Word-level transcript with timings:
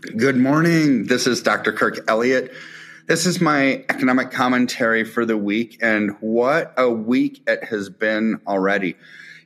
Good 0.00 0.38
morning. 0.38 1.04
This 1.04 1.26
is 1.26 1.42
Dr. 1.42 1.72
Kirk 1.72 2.08
Elliott. 2.08 2.54
This 3.06 3.26
is 3.26 3.38
my 3.38 3.84
economic 3.90 4.30
commentary 4.30 5.04
for 5.04 5.26
the 5.26 5.36
week, 5.36 5.76
and 5.82 6.16
what 6.20 6.72
a 6.78 6.90
week 6.90 7.42
it 7.46 7.64
has 7.64 7.90
been 7.90 8.40
already. 8.46 8.96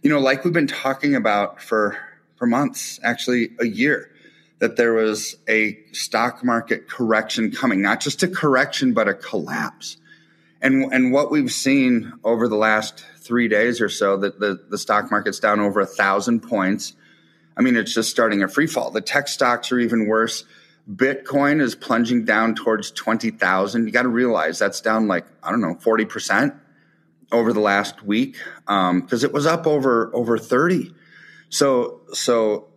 You 0.03 0.11
know, 0.11 0.21
like 0.21 0.45
we've 0.45 0.55
been 0.55 0.69
talking 0.69 1.17
about 1.17 1.61
for 1.61 1.99
for 2.37 2.47
months, 2.47 3.01
actually 3.03 3.51
a 3.59 3.67
year, 3.67 4.13
that 4.61 4.77
there 4.77 4.93
was 4.93 5.35
a 5.49 5.77
stock 5.91 6.45
market 6.45 6.89
correction 6.89 7.51
coming, 7.51 7.83
not 7.83 8.01
just 8.01 8.23
a 8.23 8.29
correction, 8.29 8.95
but 8.95 9.09
a 9.09 9.15
collapse. 9.15 9.97
And 10.63 10.85
and 10.93 11.13
what 11.13 11.33
we've 11.33 11.53
seen 11.53 12.13
over 12.23 12.47
the 12.47 12.55
last 12.55 13.05
three 13.19 13.49
days 13.49 13.81
or 13.81 13.89
so, 13.89 14.19
that 14.19 14.39
the, 14.39 14.65
the 14.71 14.79
stock 14.79 15.11
market's 15.11 15.41
down 15.41 15.59
over 15.59 15.81
a 15.81 15.87
thousand 15.87 16.43
points 16.43 16.95
I 17.57 17.63
mean, 17.63 17.77
it's 17.77 17.95
just 17.95 18.11
starting 18.11 18.43
a 18.43 18.49
free 18.49 18.67
fall. 18.67 18.91
The 18.91 19.01
tech 19.01 19.29
stocks 19.29 19.71
are 19.73 19.79
even 19.79 20.07
worse. 20.07 20.45
Bitcoin 20.93 21.61
is 21.61 21.75
plunging 21.75 22.25
down 22.25 22.55
towards 22.55 22.91
20,000. 22.91 23.87
You 23.87 23.93
got 23.93 24.03
to 24.03 24.09
realize 24.09 24.59
that's 24.59 24.81
down 24.81 25.09
like, 25.09 25.25
I 25.43 25.51
don't 25.51 25.61
know, 25.61 25.75
40% 25.75 26.59
over 27.33 27.53
the 27.53 27.61
last 27.61 28.03
week. 28.03 28.37
Um, 28.67 29.07
cause 29.07 29.25
it 29.25 29.33
was 29.33 29.47
up 29.47 29.67
over, 29.67 30.11
over 30.15 30.37
30. 30.37 30.95
So, 31.49 32.01
so, 32.13 32.69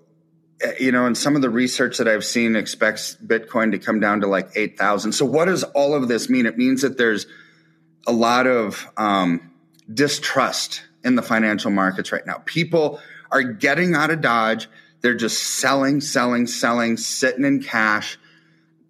eh, 0.62 0.74
you 0.80 0.92
know, 0.92 1.06
and 1.06 1.18
some 1.18 1.36
of 1.36 1.42
the 1.42 1.50
research 1.50 1.98
that 1.98 2.08
I've 2.08 2.24
seen 2.24 2.56
expects 2.56 3.16
Bitcoin 3.16 3.72
to 3.72 3.80
come 3.80 4.00
down 4.00 4.22
to 4.22 4.28
like 4.28 4.52
8,000. 4.56 5.12
So 5.12 5.26
what 5.26 5.46
does 5.46 5.64
all 5.64 5.94
of 5.94 6.08
this 6.08 6.30
mean? 6.30 6.46
It 6.46 6.58
means 6.58 6.84
that 6.84 6.98
there's 6.98 7.28
a 8.06 8.14
lot 8.14 8.48
of, 8.48 8.88
um, 8.96 9.52
distrust 9.94 10.84
in 11.04 11.16
the 11.16 11.22
financial 11.22 11.72
markets 11.72 12.12
right 12.12 12.26
now. 12.26 12.42
People 12.46 13.00
are 13.32 13.44
getting 13.44 13.96
out 13.96 14.10
of 14.10 14.22
Dodge. 14.22 14.70
They're 15.02 15.16
just 15.16 15.42
selling, 15.60 16.02
selling, 16.02 16.48
selling, 16.48 16.98
sitting 16.98 17.46
in 17.46 17.62
cash. 17.62 18.18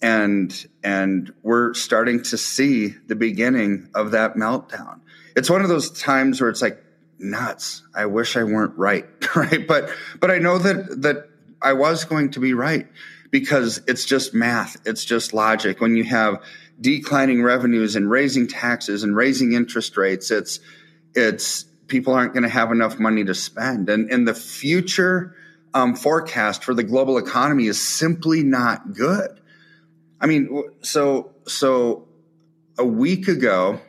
And, 0.01 0.53
and 0.83 1.33
we're 1.41 1.73
starting 1.73 2.23
to 2.23 2.37
see 2.37 2.89
the 2.89 3.15
beginning 3.15 3.89
of 3.95 4.11
that 4.11 4.35
meltdown. 4.35 5.01
It's 5.35 5.49
one 5.49 5.61
of 5.61 5.69
those 5.69 5.91
times 5.91 6.39
where 6.39 6.49
it's 6.49 6.61
like, 6.61 6.83
nuts. 7.19 7.83
I 7.95 8.05
wish 8.05 8.35
I 8.37 8.43
weren't 8.43 8.77
right. 8.77 9.05
Right. 9.35 9.67
But, 9.67 9.89
but 10.19 10.31
I 10.31 10.39
know 10.39 10.57
that, 10.57 11.01
that 11.03 11.29
I 11.61 11.73
was 11.73 12.05
going 12.05 12.31
to 12.31 12.39
be 12.39 12.55
right 12.55 12.87
because 13.29 13.81
it's 13.87 14.03
just 14.03 14.33
math. 14.33 14.77
It's 14.83 15.05
just 15.05 15.31
logic. 15.31 15.79
When 15.79 15.95
you 15.95 16.05
have 16.05 16.41
declining 16.81 17.43
revenues 17.43 17.95
and 17.95 18.09
raising 18.09 18.47
taxes 18.47 19.03
and 19.03 19.15
raising 19.15 19.53
interest 19.53 19.95
rates, 19.95 20.31
it's, 20.31 20.59
it's 21.13 21.65
people 21.87 22.13
aren't 22.13 22.33
going 22.33 22.43
to 22.43 22.49
have 22.49 22.71
enough 22.71 22.99
money 22.99 23.23
to 23.23 23.33
spend. 23.33 23.89
And, 23.89 24.11
and 24.11 24.27
the 24.27 24.33
future 24.33 25.35
um, 25.73 25.95
forecast 25.95 26.63
for 26.63 26.73
the 26.73 26.83
global 26.83 27.17
economy 27.17 27.67
is 27.67 27.79
simply 27.79 28.43
not 28.43 28.93
good. 28.93 29.39
I 30.19 30.25
mean, 30.25 30.63
so 30.81 31.31
so 31.47 32.07
a 32.77 32.85
week 32.85 33.27
ago, 33.27 33.79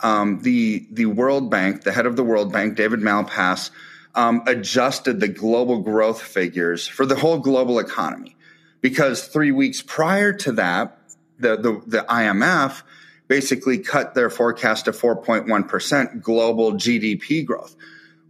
um, 0.00 0.40
the 0.42 0.86
the 0.92 1.06
World 1.06 1.50
Bank, 1.50 1.82
the 1.82 1.92
head 1.92 2.06
of 2.06 2.16
the 2.16 2.22
World 2.22 2.52
Bank, 2.52 2.76
David 2.76 3.00
Malpass, 3.00 3.70
um, 4.14 4.42
adjusted 4.46 5.20
the 5.20 5.28
global 5.28 5.80
growth 5.80 6.22
figures 6.22 6.86
for 6.86 7.04
the 7.04 7.16
whole 7.16 7.38
global 7.38 7.78
economy 7.78 8.36
because 8.80 9.26
three 9.26 9.50
weeks 9.50 9.82
prior 9.82 10.32
to 10.32 10.52
that, 10.52 10.98
the 11.38 11.56
the, 11.56 11.82
the 11.86 12.06
IMF 12.08 12.82
basically 13.30 13.78
cut 13.78 14.12
their 14.12 14.28
forecast 14.28 14.86
to 14.86 14.90
4.1% 14.90 16.20
global 16.20 16.72
GDP 16.72 17.46
growth. 17.46 17.76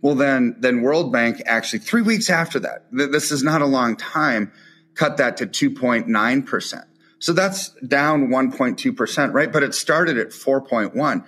Well, 0.03 0.15
then, 0.15 0.57
then 0.59 0.83
World 0.83 1.11
Bank 1.11 1.41
actually 1.47 1.79
three 1.79 2.03
weeks 2.03 2.29
after 2.29 2.61
that, 2.61 2.85
th- 2.95 3.11
this 3.11 3.33
is 3.33 3.43
not 3.43 3.63
a 3.63 3.67
long 3.67 3.97
time, 3.97 4.53
cut 4.95 5.17
that 5.17 5.39
to 5.39 5.47
2.9%. 5.47 6.85
So 7.19 7.33
that's 7.33 7.71
down 7.77 8.29
1.2%, 8.29 9.33
right? 9.33 9.51
But 9.51 9.63
it 9.63 9.75
started 9.75 10.19
at 10.19 10.29
4.1. 10.29 11.25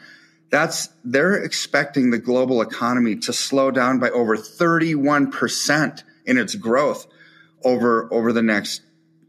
That's, 0.50 0.90
they're 1.02 1.42
expecting 1.42 2.10
the 2.10 2.18
global 2.18 2.60
economy 2.60 3.16
to 3.20 3.32
slow 3.32 3.70
down 3.70 3.98
by 3.98 4.10
over 4.10 4.36
31% 4.36 6.02
in 6.26 6.36
its 6.36 6.54
growth 6.56 7.06
over, 7.64 8.12
over 8.12 8.34
the 8.34 8.42
next, 8.42 8.82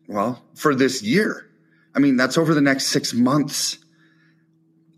well, 0.09 0.43
for 0.53 0.75
this 0.75 1.01
year. 1.01 1.49
I 1.95 1.99
mean, 1.99 2.17
that's 2.17 2.37
over 2.37 2.53
the 2.53 2.59
next 2.59 2.87
six 2.87 3.13
months 3.13 3.77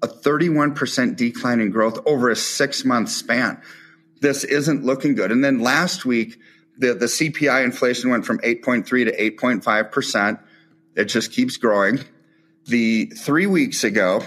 a 0.05 0.07
31% 0.07 1.15
decline 1.17 1.59
in 1.59 1.71
growth 1.71 1.99
over 2.05 2.29
a 2.29 2.35
six 2.35 2.85
month 2.85 3.09
span. 3.09 3.61
This 4.21 4.43
isn't 4.43 4.85
looking 4.85 5.15
good. 5.15 5.31
And 5.31 5.43
then 5.43 5.59
last 5.59 6.05
week, 6.05 6.39
the, 6.77 6.93
the 6.93 7.07
CPI 7.07 7.63
inflation 7.63 8.09
went 8.09 8.25
from 8.25 8.39
8.3 8.39 8.85
to 8.85 9.31
8.5%. 9.37 10.39
It 10.95 11.05
just 11.05 11.31
keeps 11.31 11.57
growing. 11.57 11.99
The 12.67 13.07
three 13.07 13.47
weeks 13.47 13.83
ago, 13.83 14.21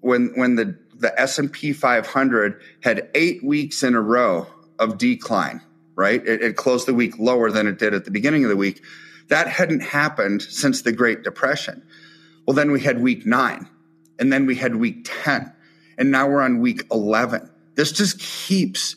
when, 0.00 0.32
when 0.34 0.54
the, 0.54 0.78
the 0.94 1.18
S&P 1.20 1.72
500 1.72 2.60
had 2.82 3.10
eight 3.14 3.44
weeks 3.44 3.82
in 3.82 3.94
a 3.94 4.00
row 4.00 4.46
of 4.78 4.96
decline, 4.98 5.60
right? 5.94 6.26
It, 6.26 6.42
it 6.42 6.56
closed 6.56 6.86
the 6.86 6.94
week 6.94 7.18
lower 7.18 7.50
than 7.50 7.66
it 7.66 7.78
did 7.78 7.94
at 7.94 8.04
the 8.04 8.10
beginning 8.10 8.44
of 8.44 8.50
the 8.50 8.56
week. 8.56 8.82
That 9.28 9.46
hadn't 9.48 9.80
happened 9.80 10.42
since 10.42 10.82
the 10.82 10.92
Great 10.92 11.22
Depression. 11.22 11.82
Well, 12.46 12.54
then 12.54 12.72
we 12.72 12.80
had 12.80 13.00
week 13.00 13.26
nine 13.26 13.68
and 14.20 14.30
then 14.30 14.46
we 14.46 14.54
had 14.54 14.76
week 14.76 15.08
10. 15.24 15.50
And 15.98 16.10
now 16.10 16.28
we're 16.28 16.42
on 16.42 16.60
week 16.60 16.82
11. 16.92 17.50
This 17.74 17.90
just 17.90 18.20
keeps 18.20 18.96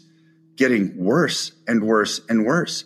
getting 0.57 0.95
worse 0.97 1.53
and 1.66 1.84
worse 1.84 2.22
and 2.29 2.45
worse. 2.45 2.84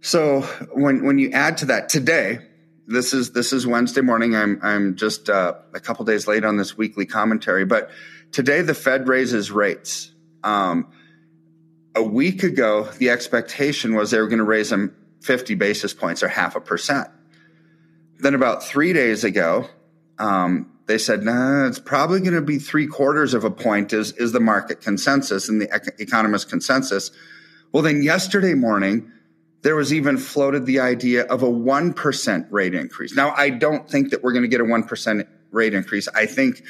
So 0.00 0.40
when, 0.72 1.04
when 1.04 1.18
you 1.18 1.30
add 1.30 1.58
to 1.58 1.66
that 1.66 1.90
today, 1.90 2.40
this 2.86 3.12
is, 3.12 3.32
this 3.32 3.52
is 3.52 3.66
Wednesday 3.66 4.00
morning. 4.00 4.34
I'm, 4.34 4.58
I'm 4.62 4.96
just 4.96 5.28
uh, 5.28 5.54
a 5.74 5.78
couple 5.78 6.04
days 6.06 6.26
late 6.26 6.44
on 6.44 6.56
this 6.56 6.76
weekly 6.76 7.06
commentary, 7.06 7.66
but 7.66 7.90
today 8.32 8.62
the 8.62 8.74
Fed 8.74 9.06
raises 9.06 9.52
rates. 9.52 10.10
Um, 10.42 10.88
a 11.94 12.02
week 12.02 12.42
ago, 12.42 12.84
the 12.98 13.10
expectation 13.10 13.94
was 13.94 14.10
they 14.10 14.18
were 14.18 14.28
going 14.28 14.38
to 14.38 14.44
raise 14.44 14.70
them 14.70 14.96
50 15.20 15.54
basis 15.56 15.92
points 15.92 16.22
or 16.22 16.28
half 16.28 16.56
a 16.56 16.60
percent. 16.60 17.08
Then 18.18 18.34
about 18.34 18.64
three 18.64 18.92
days 18.92 19.22
ago, 19.22 19.68
um, 20.18 20.70
they 20.90 20.98
said, 20.98 21.22
nah, 21.22 21.68
it's 21.68 21.78
probably 21.78 22.18
going 22.18 22.34
to 22.34 22.42
be 22.42 22.58
three 22.58 22.88
quarters 22.88 23.32
of 23.32 23.44
a 23.44 23.50
point 23.50 23.92
is, 23.92 24.10
is 24.14 24.32
the 24.32 24.40
market 24.40 24.80
consensus 24.80 25.48
and 25.48 25.62
the 25.62 25.72
ec- 25.72 26.00
economist 26.00 26.50
consensus. 26.50 27.12
Well, 27.70 27.84
then 27.84 28.02
yesterday 28.02 28.54
morning, 28.54 29.12
there 29.62 29.76
was 29.76 29.94
even 29.94 30.18
floated 30.18 30.66
the 30.66 30.80
idea 30.80 31.22
of 31.26 31.44
a 31.44 31.46
1% 31.46 32.46
rate 32.50 32.74
increase. 32.74 33.14
Now, 33.14 33.32
I 33.36 33.50
don't 33.50 33.88
think 33.88 34.10
that 34.10 34.24
we're 34.24 34.32
going 34.32 34.42
to 34.42 34.48
get 34.48 34.60
a 34.60 34.64
1% 34.64 35.28
rate 35.52 35.74
increase. 35.74 36.08
I 36.08 36.26
think 36.26 36.64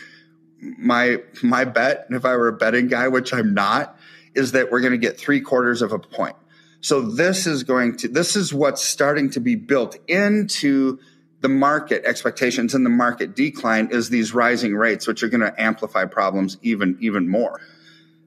my, 0.61 1.23
my 1.43 1.65
bet, 1.65 2.05
if 2.11 2.27
I 2.27 2.37
were 2.37 2.49
a 2.49 2.53
betting 2.53 2.89
guy, 2.89 3.09
which 3.09 3.33
I'm 3.33 3.55
not, 3.55 3.99
is 4.35 4.53
that 4.53 4.71
we're 4.71 4.81
going 4.81 4.93
to 4.93 4.99
get 4.99 5.19
three 5.19 5.41
quarters 5.41 5.81
of 5.81 5.93
a 5.93 5.99
point. 5.99 6.37
So 6.83 7.01
this 7.01 7.47
is 7.47 7.63
going 7.63 7.97
to, 7.99 8.09
this 8.09 8.37
is 8.37 8.53
what's 8.53 8.85
starting 8.85 9.31
to 9.31 9.41
be 9.41 9.55
built 9.55 9.97
into 10.07 10.99
the 11.41 11.49
market 11.49 12.05
expectations 12.05 12.75
and 12.75 12.85
the 12.85 12.91
market 12.91 13.35
decline 13.35 13.89
is 13.91 14.11
these 14.11 14.35
rising 14.35 14.75
rates, 14.75 15.07
which 15.07 15.23
are 15.23 15.29
going 15.29 15.41
to 15.41 15.61
amplify 15.61 16.05
problems 16.05 16.59
even, 16.63 16.99
even 17.01 17.29
more. 17.29 17.61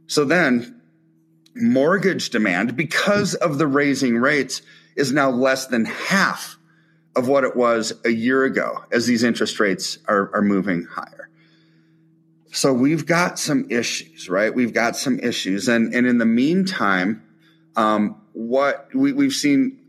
So 0.07 0.25
then 0.25 0.81
mortgage 1.55 2.31
demand, 2.31 2.75
because 2.75 3.35
of 3.35 3.57
the 3.57 3.67
raising 3.67 4.17
rates, 4.17 4.61
is 4.95 5.11
now 5.11 5.29
less 5.29 5.67
than 5.67 5.85
half 5.85 6.57
of 7.15 7.27
what 7.27 7.43
it 7.43 7.55
was 7.55 7.93
a 8.05 8.09
year 8.09 8.43
ago 8.43 8.83
as 8.91 9.05
these 9.05 9.23
interest 9.23 9.59
rates 9.59 9.99
are, 10.07 10.33
are 10.35 10.41
moving 10.41 10.85
higher. 10.85 11.29
So 12.51 12.73
we've 12.73 13.05
got 13.05 13.39
some 13.39 13.67
issues, 13.69 14.29
right? 14.29 14.53
We've 14.53 14.73
got 14.73 14.95
some 14.95 15.19
issues. 15.19 15.67
And, 15.67 15.93
and 15.93 16.05
in 16.05 16.17
the 16.17 16.25
meantime, 16.25 17.23
um, 17.75 18.21
what 18.33 18.89
we, 18.93 19.11
we've 19.13 19.33
seen 19.33 19.79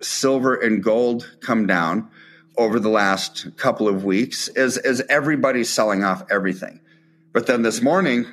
silver 0.00 0.54
and 0.54 0.82
gold 0.82 1.30
come 1.40 1.66
down 1.66 2.10
over 2.56 2.78
the 2.78 2.88
last 2.88 3.56
couple 3.56 3.88
of 3.88 4.04
weeks 4.04 4.48
is, 4.48 4.78
is 4.78 5.02
everybody's 5.08 5.70
selling 5.70 6.04
off 6.04 6.24
everything. 6.30 6.80
But 7.32 7.46
then 7.46 7.62
this 7.62 7.82
morning, 7.82 8.26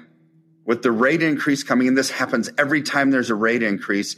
with 0.65 0.83
the 0.83 0.91
rate 0.91 1.23
increase 1.23 1.63
coming 1.63 1.88
in, 1.88 1.95
this 1.95 2.12
happens 2.12 2.51
every 2.57 2.83
time 2.83 3.12
there's 3.12 3.29
a 3.29 3.35
rate 3.35 3.63
increase, 3.63 4.15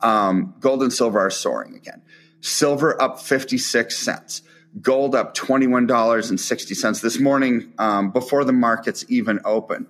um, 0.00 0.54
gold 0.60 0.82
and 0.82 0.92
silver 0.92 1.20
are 1.20 1.30
soaring 1.30 1.74
again. 1.74 2.02
silver 2.40 3.00
up 3.00 3.20
56 3.20 3.96
cents, 3.96 4.42
gold 4.80 5.14
up 5.14 5.36
$21.60 5.36 7.00
this 7.00 7.18
morning 7.18 7.72
um, 7.78 8.10
before 8.10 8.44
the 8.44 8.52
markets 8.52 9.04
even 9.08 9.40
open. 9.44 9.86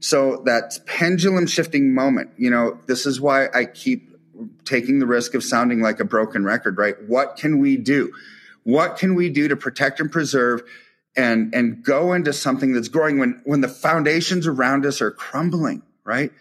So 0.00 0.42
that 0.46 0.78
pendulum 0.86 1.46
shifting 1.46 1.94
moment, 1.94 2.30
you 2.38 2.50
know, 2.50 2.78
this 2.86 3.04
is 3.04 3.20
why 3.20 3.48
I 3.54 3.66
keep 3.66 4.16
taking 4.64 4.98
the 4.98 5.06
risk 5.06 5.34
of 5.34 5.44
sounding 5.44 5.82
like 5.82 6.00
a 6.00 6.04
broken 6.04 6.44
record, 6.44 6.78
right? 6.78 6.96
What 7.06 7.36
can 7.36 7.58
we 7.58 7.76
do? 7.76 8.12
What 8.64 8.96
can 8.96 9.14
we 9.14 9.30
do 9.30 9.48
to 9.48 9.56
protect 9.56 10.00
and 10.00 10.10
preserve 10.10 10.62
and 11.16 11.54
and 11.54 11.82
go 11.82 12.12
into 12.12 12.32
something 12.32 12.72
that's 12.72 12.88
growing 12.88 13.18
when 13.18 13.40
when 13.44 13.60
the 13.60 13.68
foundations 13.68 14.46
around 14.46 14.86
us 14.86 15.00
are 15.00 15.10
crumbling, 15.10 15.82
right? 16.04 16.32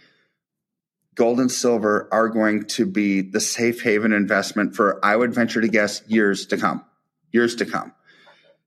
Gold 1.16 1.40
and 1.40 1.52
silver 1.52 2.08
are 2.12 2.30
going 2.30 2.66
to 2.66 2.86
be 2.86 3.22
the 3.22 3.40
safe 3.40 3.82
haven 3.82 4.14
investment 4.14 4.76
for 4.76 5.04
I 5.04 5.16
would 5.16 5.34
venture 5.34 5.62
to 5.62 5.68
guess 5.68 6.02
years 6.08 6.46
to 6.48 6.58
come. 6.58 6.86
Years 7.32 7.56
to 7.56 7.66
come. 7.66 7.94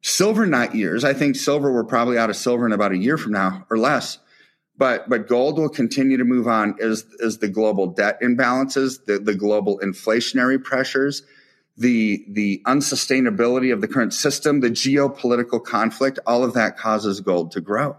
Silver 0.03 0.47
not 0.47 0.75
years. 0.75 1.05
I 1.05 1.15
think 1.15 1.37
silver 1.37 1.73
we're 1.73 1.85
probably 1.85 2.19
out 2.19 2.31
of 2.31 2.37
silver 2.37 2.67
in 2.67 2.73
about 2.73 2.93
a 2.93 2.99
year 2.99 3.17
from 3.17 3.33
now 3.33 3.67
or 3.71 3.79
less 3.79 4.19
but 4.83 5.09
but 5.09 5.29
gold 5.29 5.59
will 5.59 5.69
continue 5.69 6.17
to 6.17 6.25
move 6.25 6.49
on 6.49 6.77
as 6.81 7.05
as 7.23 7.39
the 7.39 7.49
global 7.49 7.87
debt 7.89 8.21
imbalances, 8.21 9.05
the, 9.05 9.19
the 9.19 9.35
global 9.35 9.79
inflationary 9.79 10.63
pressures, 10.63 11.23
the 11.77 12.25
the 12.29 12.63
unsustainability 12.67 13.73
of 13.73 13.81
the 13.81 13.89
current 13.89 14.13
system, 14.13 14.61
the 14.61 14.71
geopolitical 14.71 15.63
conflict, 15.63 16.19
all 16.27 16.45
of 16.45 16.55
that 16.55 16.77
causes 16.77 17.21
gold 17.21 17.53
to 17.53 17.61
grow. 17.61 17.97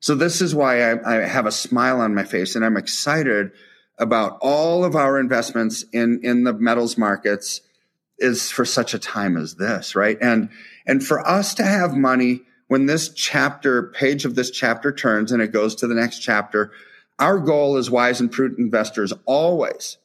So 0.00 0.14
this 0.14 0.40
is 0.40 0.54
why 0.54 0.92
I, 0.92 1.16
I 1.16 1.26
have 1.26 1.46
a 1.46 1.52
smile 1.52 2.00
on 2.00 2.14
my 2.14 2.24
face 2.24 2.54
and 2.54 2.64
I'm 2.64 2.76
excited 2.76 3.50
about 3.98 4.38
all 4.40 4.84
of 4.84 4.94
our 4.94 5.18
investments 5.18 5.84
in 5.92 6.20
in 6.22 6.44
the 6.44 6.52
metals 6.52 6.96
markets 6.96 7.60
is 8.18 8.50
for 8.50 8.64
such 8.64 8.94
a 8.94 8.98
time 8.98 9.36
as 9.36 9.54
this, 9.54 9.94
right? 9.94 10.18
And 10.20 10.50
and 10.86 11.04
for 11.04 11.26
us 11.26 11.54
to 11.54 11.64
have 11.64 11.94
money 11.94 12.42
when 12.68 12.86
this 12.86 13.08
chapter, 13.08 13.84
page 13.84 14.24
of 14.24 14.34
this 14.34 14.50
chapter 14.50 14.92
turns 14.92 15.32
and 15.32 15.42
it 15.42 15.52
goes 15.52 15.74
to 15.76 15.86
the 15.86 15.94
next 15.94 16.18
chapter, 16.18 16.72
our 17.18 17.38
goal 17.38 17.76
as 17.76 17.90
wise 17.90 18.20
and 18.20 18.30
prudent 18.30 18.60
investors 18.60 19.12
always, 19.24 19.96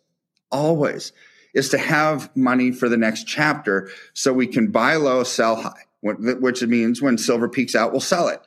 always 0.50 1.12
is 1.54 1.70
to 1.70 1.78
have 1.78 2.36
money 2.36 2.72
for 2.72 2.90
the 2.90 2.98
next 2.98 3.26
chapter 3.26 3.90
so 4.14 4.34
we 4.34 4.48
can 4.48 4.72
buy 4.72 4.96
low, 4.96 5.24
sell 5.24 5.56
high, 5.56 5.84
which 6.02 6.64
means 6.64 7.02
when 7.02 7.18
silver 7.18 7.48
peaks 7.48 7.76
out, 7.76 7.92
we'll 7.92 8.02
sell 8.02 8.28
it. 8.28 8.42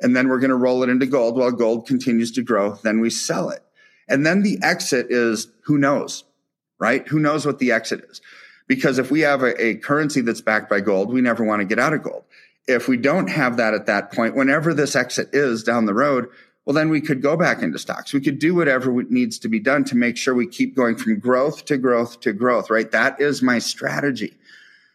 And 0.00 0.16
then 0.16 0.28
we're 0.28 0.40
going 0.40 0.50
to 0.50 0.56
roll 0.56 0.82
it 0.82 0.88
into 0.88 1.06
gold 1.06 1.36
while 1.36 1.52
gold 1.52 1.86
continues 1.86 2.32
to 2.32 2.42
grow. 2.42 2.74
Then 2.82 3.00
we 3.00 3.10
sell 3.10 3.50
it. 3.50 3.62
And 4.08 4.26
then 4.26 4.42
the 4.42 4.58
exit 4.62 5.06
is 5.10 5.48
who 5.64 5.78
knows, 5.78 6.24
right? 6.78 7.06
Who 7.08 7.18
knows 7.18 7.46
what 7.46 7.58
the 7.58 7.72
exit 7.72 8.04
is? 8.10 8.20
Because 8.66 8.98
if 8.98 9.10
we 9.10 9.20
have 9.20 9.42
a, 9.42 9.62
a 9.62 9.74
currency 9.76 10.20
that's 10.20 10.40
backed 10.40 10.68
by 10.68 10.80
gold, 10.80 11.12
we 11.12 11.20
never 11.20 11.44
want 11.44 11.60
to 11.60 11.66
get 11.66 11.78
out 11.78 11.92
of 11.92 12.02
gold 12.02 12.24
if 12.66 12.88
we 12.88 12.96
don't 12.96 13.28
have 13.28 13.58
that 13.58 13.74
at 13.74 13.86
that 13.86 14.12
point, 14.12 14.34
whenever 14.34 14.72
this 14.72 14.96
exit 14.96 15.30
is 15.32 15.62
down 15.62 15.86
the 15.86 15.94
road, 15.94 16.28
well, 16.64 16.74
then 16.74 16.88
we 16.88 17.00
could 17.00 17.20
go 17.20 17.36
back 17.36 17.62
into 17.62 17.78
stocks. 17.78 18.12
We 18.12 18.20
could 18.20 18.38
do 18.38 18.54
whatever 18.54 19.02
needs 19.04 19.38
to 19.40 19.48
be 19.48 19.60
done 19.60 19.84
to 19.84 19.96
make 19.96 20.16
sure 20.16 20.34
we 20.34 20.46
keep 20.46 20.74
going 20.74 20.96
from 20.96 21.18
growth 21.18 21.66
to 21.66 21.76
growth 21.76 22.20
to 22.20 22.32
growth, 22.32 22.70
right? 22.70 22.90
That 22.90 23.20
is 23.20 23.42
my 23.42 23.58
strategy. 23.58 24.34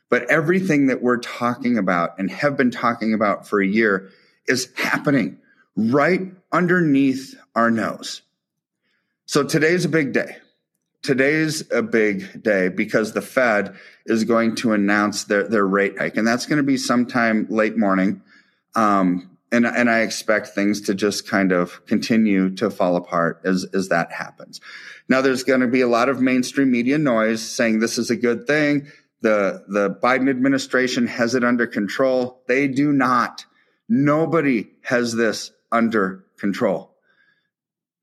But 0.09 0.29
everything 0.31 0.87
that 0.87 1.03
we're 1.03 1.19
talking 1.19 1.77
about 1.77 2.17
and 2.17 2.31
have 2.31 2.57
been 2.57 2.71
talking 2.71 3.13
about 3.13 3.47
for 3.47 3.61
a 3.61 3.67
year 3.67 4.09
is 4.47 4.69
happening 4.75 5.37
right 5.75 6.21
underneath 6.51 7.35
our 7.55 7.69
nose. 7.69 8.23
So 9.27 9.43
today's 9.43 9.85
a 9.85 9.89
big 9.89 10.13
day 10.13 10.37
today's 11.01 11.69
a 11.71 11.81
big 11.81 12.43
day 12.43 12.69
because 12.69 13.13
the 13.13 13.21
Fed 13.21 13.75
is 14.05 14.23
going 14.23 14.55
to 14.55 14.73
announce 14.73 15.25
their, 15.25 15.47
their 15.47 15.65
rate 15.65 15.97
hike, 15.97 16.17
and 16.17 16.27
that's 16.27 16.45
going 16.45 16.57
to 16.57 16.63
be 16.63 16.77
sometime 16.77 17.47
late 17.49 17.77
morning. 17.77 18.21
Um, 18.75 19.28
and, 19.51 19.65
and 19.65 19.89
I 19.89 20.01
expect 20.01 20.49
things 20.49 20.81
to 20.81 20.95
just 20.95 21.27
kind 21.27 21.51
of 21.51 21.85
continue 21.85 22.55
to 22.55 22.69
fall 22.69 22.95
apart 22.95 23.41
as, 23.43 23.65
as 23.73 23.89
that 23.89 24.11
happens. 24.11 24.61
Now, 25.07 25.21
there's 25.21 25.43
going 25.43 25.61
to 25.61 25.67
be 25.67 25.81
a 25.81 25.87
lot 25.87 26.09
of 26.09 26.21
mainstream 26.21 26.71
media 26.71 26.97
noise 26.97 27.41
saying 27.41 27.79
this 27.79 27.97
is 27.97 28.09
a 28.09 28.15
good 28.15 28.45
thing. 28.45 28.87
The, 29.21 29.63
the 29.67 29.89
Biden 29.89 30.29
administration 30.29 31.07
has 31.07 31.35
it 31.35 31.43
under 31.43 31.67
control. 31.67 32.43
They 32.47 32.67
do 32.67 32.91
not. 32.91 33.45
Nobody 33.89 34.69
has 34.83 35.15
this 35.15 35.51
under 35.71 36.25
control 36.37 36.89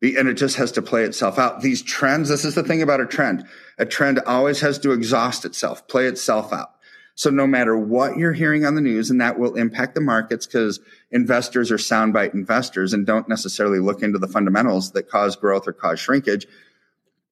and 0.02 0.28
it 0.28 0.34
just 0.34 0.56
has 0.56 0.72
to 0.72 0.82
play 0.82 1.04
itself 1.04 1.38
out. 1.38 1.62
These 1.62 1.82
trends, 1.82 2.28
this 2.28 2.44
is 2.44 2.54
the 2.54 2.62
thing 2.62 2.82
about 2.82 3.00
a 3.00 3.06
trend. 3.06 3.46
A 3.78 3.86
trend 3.86 4.20
always 4.26 4.60
has 4.60 4.78
to 4.80 4.92
exhaust 4.92 5.44
itself, 5.44 5.88
play 5.88 6.06
itself 6.06 6.52
out. 6.52 6.70
So 7.16 7.30
no 7.30 7.46
matter 7.46 7.76
what 7.76 8.18
you're 8.18 8.34
hearing 8.34 8.66
on 8.66 8.74
the 8.74 8.82
news, 8.82 9.10
and 9.10 9.22
that 9.22 9.38
will 9.38 9.54
impact 9.54 9.94
the 9.94 10.02
markets 10.02 10.46
because 10.46 10.80
investors 11.10 11.72
are 11.72 11.78
soundbite 11.78 12.34
investors 12.34 12.92
and 12.92 13.06
don't 13.06 13.26
necessarily 13.26 13.78
look 13.78 14.02
into 14.02 14.18
the 14.18 14.28
fundamentals 14.28 14.92
that 14.92 15.08
cause 15.08 15.34
growth 15.34 15.66
or 15.66 15.72
cause 15.72 15.98
shrinkage, 15.98 16.46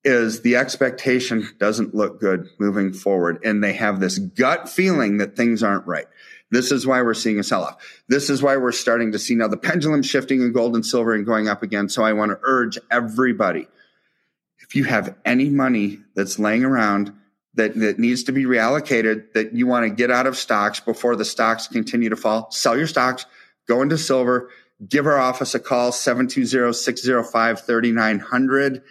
is 0.03 0.41
the 0.41 0.57
expectation 0.57 1.47
doesn't 1.59 1.95
look 1.95 2.19
good 2.19 2.49
moving 2.59 2.95
forward. 2.95 3.39
And 3.45 3.63
they 3.63 3.75
have 3.75 4.01
this 4.01 4.19
gut 4.19 4.71
feeling 4.71 5.19
that 5.19 5.37
things 5.37 5.63
aren't 5.63 5.87
right. 5.87 6.07
This 6.51 6.73
is 6.73 6.87
why 6.87 7.03
we're 7.03 7.13
seeing 7.13 7.39
a 7.39 7.43
sell 7.43 7.65
off. 7.65 8.03
This 8.09 8.31
is 8.31 8.43
why 8.43 8.57
we're 8.57 8.73
starting 8.73 9.13
to 9.13 9.19
see 9.19 9.35
now 9.35 9.49
the 9.49 9.57
pendulum 9.59 10.03
shifting 10.03 10.41
in 10.41 10.53
gold 10.53 10.75
and 10.75 10.85
silver 10.85 11.13
and 11.13 11.27
going 11.27 11.47
up 11.47 11.63
again. 11.63 11.91
So 11.91 12.03
I 12.03 12.15
want 12.15 12.31
to 12.31 12.41
urge 12.43 12.79
everybody 12.91 13.69
if 14.61 14.75
you 14.75 14.85
have 14.85 15.15
any 15.27 15.51
money 15.51 15.99
that's 16.15 16.39
laying 16.39 16.65
around 16.65 17.13
that, 17.55 17.75
that 17.75 17.99
needs 17.99 18.25
to 18.25 18.33
be 18.33 18.45
reallocated, 18.45 19.33
that 19.33 19.55
you 19.55 19.67
want 19.67 19.85
to 19.85 19.91
get 19.91 20.11
out 20.11 20.27
of 20.27 20.37
stocks 20.37 20.81
before 20.81 21.17
the 21.17 21.25
stocks 21.25 21.67
continue 21.69 22.11
to 22.11 22.17
fall, 22.17 22.51
sell 22.51 22.77
your 22.77 22.87
stocks, 22.87 23.25
go 23.69 23.81
into 23.83 23.97
silver, 23.97 24.51
give 24.87 25.07
our 25.07 25.19
office 25.19 25.55
a 25.55 25.61
call, 25.61 25.93
720-605-3900. 25.93 28.83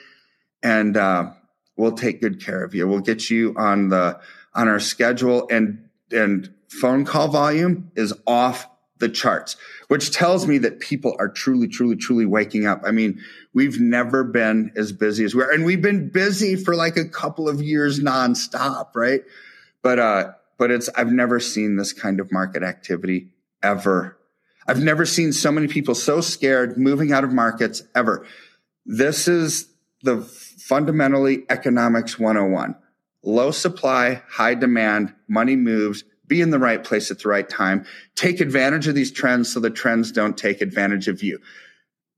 And, 0.62 0.98
uh, 0.98 1.32
we'll 1.76 1.94
take 1.94 2.22
good 2.22 2.40
care 2.44 2.64
of 2.64 2.76
you. 2.76 2.88
We'll 2.88 3.00
get 3.00 3.30
you 3.30 3.56
on 3.58 3.90
the, 3.90 4.20
on 4.54 4.68
our 4.68 4.80
schedule 4.80 5.48
and, 5.50 5.90
and 6.12 6.54
phone 6.70 7.06
call 7.06 7.30
volume 7.30 7.92
is 7.96 8.14
off 8.26 8.68
the 9.04 9.10
charts, 9.10 9.58
which 9.90 10.12
tells 10.12 10.48
me 10.48 10.58
that 10.60 10.80
people 10.80 11.16
are 11.20 11.28
truly, 11.28 11.68
truly, 11.68 11.98
truly 11.98 12.26
waking 12.26 12.66
up. 12.66 12.82
I 12.86 12.92
mean, 12.92 13.20
we've 13.54 13.80
never 13.80 14.24
been 14.24 14.72
as 14.78 14.94
busy 14.94 15.26
as 15.26 15.36
we 15.36 15.44
are, 15.44 15.52
and 15.52 15.66
we've 15.66 15.82
been 15.82 16.10
busy 16.10 16.56
for 16.56 16.74
like 16.74 16.96
a 16.96 17.08
couple 17.08 17.50
of 17.50 17.62
years 17.62 18.00
nonstop, 18.00 18.96
right? 18.96 19.22
But, 19.82 20.00
uh, 20.00 20.32
but 20.58 20.72
it's, 20.72 20.88
I've 20.96 21.12
never 21.12 21.42
seen 21.42 21.76
this 21.76 21.92
kind 21.92 22.22
of 22.22 22.32
market 22.32 22.64
activity 22.64 23.28
ever. 23.62 24.18
I've 24.68 24.82
never 24.82 25.06
seen 25.06 25.34
so 25.34 25.52
many 25.52 25.68
people 25.68 25.96
so 25.96 26.22
scared 26.22 26.78
moving 26.78 27.12
out 27.12 27.26
of 27.26 27.34
markets 27.34 27.84
ever. 27.94 28.26
This 28.86 29.28
is 29.28 29.68
the 30.02 30.22
fundamentally 30.22 31.44
economics 31.50 32.18
101. 32.18 32.76
Low 33.22 33.52
supply, 33.52 34.22
high 34.30 34.56
demand, 34.56 35.14
money 35.28 35.58
moves, 35.58 36.06
be 36.34 36.42
in 36.42 36.50
the 36.50 36.58
right 36.58 36.84
place 36.84 37.12
at 37.12 37.20
the 37.20 37.30
right 37.30 37.48
time. 37.48 37.86
Take 38.16 38.42
advantage 38.42 38.88
of 38.88 38.96
these 38.96 39.12
trends 39.12 39.54
so 39.54 39.60
the 39.60 39.70
trends 39.70 40.12
don't 40.12 40.36
take 40.36 40.62
advantage 40.62 41.08
of 41.08 41.22
you. 41.22 41.40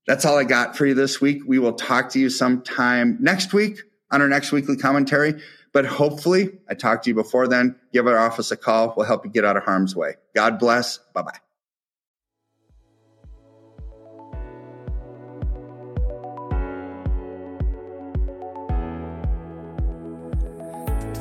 That's 0.07 0.23
all 0.23 0.37
I 0.37 0.45
got 0.45 0.77
for 0.77 0.85
you 0.85 0.93
this 0.93 1.19
week. 1.19 1.41
We 1.45 1.59
will 1.59 1.73
talk 1.73 2.11
to 2.11 2.19
you 2.19 2.29
sometime 2.29 3.17
next 3.19 3.53
week 3.53 3.81
on 4.11 4.21
our 4.21 4.29
next 4.29 4.53
weekly 4.53 4.77
commentary. 4.77 5.41
But 5.73 5.85
hopefully, 5.85 6.51
I 6.69 6.75
talked 6.75 7.03
to 7.03 7.09
you 7.09 7.15
before 7.15 7.49
then. 7.49 7.75
Give 7.91 8.07
our 8.07 8.17
office 8.17 8.51
a 8.51 8.57
call. 8.57 8.93
We'll 8.95 9.05
help 9.05 9.25
you 9.25 9.31
get 9.31 9.43
out 9.43 9.57
of 9.57 9.63
harm's 9.63 9.93
way. 9.93 10.13
God 10.33 10.59
bless. 10.59 10.99
Bye 11.13 11.23
bye. 11.23 11.44